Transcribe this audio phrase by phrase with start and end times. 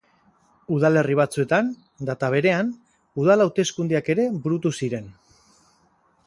[0.77, 1.69] Udalerri batzuetan,
[2.09, 2.71] data berean,
[3.25, 5.13] udal hauteskundeak ere burutu ziren.